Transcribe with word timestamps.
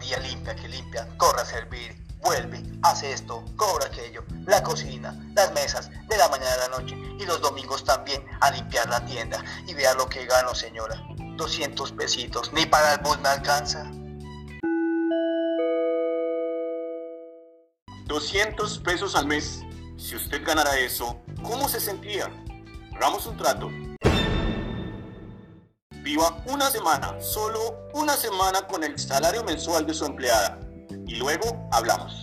Día 0.00 0.18
limpia, 0.18 0.54
que 0.54 0.68
limpia, 0.68 1.08
corre 1.16 1.40
a 1.40 1.44
servir, 1.46 1.96
vuelve, 2.20 2.62
hace 2.82 3.12
esto, 3.12 3.42
cobra 3.56 3.86
aquello, 3.86 4.22
la 4.46 4.62
cocina, 4.62 5.18
las 5.34 5.52
mesas, 5.52 5.90
de 6.08 6.16
la 6.18 6.28
mañana 6.28 6.52
a 6.52 6.68
la 6.68 6.78
noche 6.78 6.94
y 7.18 7.24
los 7.24 7.40
domingos 7.40 7.82
también 7.84 8.22
a 8.40 8.50
limpiar 8.50 8.88
la 8.90 9.04
tienda. 9.06 9.42
Y 9.66 9.74
vea 9.74 9.94
lo 9.94 10.08
que 10.08 10.26
gano, 10.26 10.54
señora. 10.54 11.00
200 11.36 11.92
pesitos, 11.92 12.52
ni 12.52 12.66
para 12.66 12.94
el 12.94 13.00
bus 13.00 13.18
me 13.20 13.28
alcanza. 13.30 13.90
200 18.06 18.78
pesos 18.80 19.14
al 19.14 19.26
mes. 19.26 19.60
Si 19.96 20.16
usted 20.16 20.44
ganara 20.44 20.76
eso, 20.78 21.18
¿cómo 21.42 21.68
se 21.68 21.80
sentía? 21.80 22.30
Hagamos 22.94 23.26
un 23.26 23.36
trato. 23.38 23.70
Viva 26.02 26.42
una 26.46 26.68
semana, 26.68 27.14
solo 27.20 27.88
una 27.94 28.16
semana 28.16 28.66
con 28.66 28.82
el 28.82 28.98
salario 28.98 29.44
mensual 29.44 29.86
de 29.86 29.94
su 29.94 30.04
empleada. 30.04 30.58
Y 31.06 31.14
luego 31.14 31.68
hablamos. 31.70 32.21